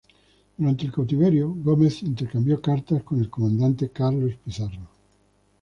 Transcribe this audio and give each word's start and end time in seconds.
Durante 0.57 0.85
el 0.87 0.91
cautiverio, 0.91 1.49
Gómez 1.57 2.01
intercambió 2.01 2.59
cartas 2.59 3.03
con 3.03 3.19
el 3.19 3.29
comandante 3.29 3.89
Carlos 3.91 4.33
Pizarro. 4.43 4.89